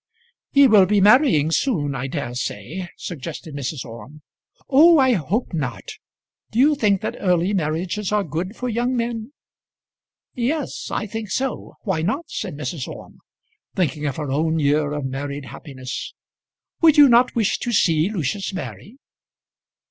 "He 0.49 0.67
will 0.67 0.87
be 0.87 0.99
marrying 0.99 1.51
soon, 1.51 1.93
I 1.93 2.07
dare 2.07 2.33
say," 2.33 2.89
suggested 2.97 3.53
Mrs. 3.55 3.85
Orme. 3.85 4.23
"Oh, 4.67 4.97
I 4.97 5.13
hope 5.13 5.53
not. 5.53 5.83
Do 6.49 6.57
you 6.57 6.73
think 6.73 7.01
that 7.01 7.15
early 7.19 7.53
marriages 7.53 8.11
are 8.11 8.23
good 8.23 8.55
for 8.55 8.67
young 8.67 8.95
men?" 8.97 9.31
"Yes, 10.33 10.87
I 10.89 11.05
think 11.05 11.29
so. 11.29 11.75
Why 11.83 12.01
not?" 12.01 12.27
said 12.31 12.55
Mrs. 12.55 12.87
Orme, 12.87 13.19
thinking 13.75 14.07
of 14.07 14.15
her 14.15 14.31
own 14.31 14.57
year 14.57 14.91
of 14.91 15.05
married 15.05 15.45
happiness. 15.45 16.15
"Would 16.81 16.97
you 16.97 17.07
not 17.07 17.35
wish 17.35 17.59
to 17.59 17.71
see 17.71 18.09
Lucius 18.09 18.51
marry?" 18.55 18.97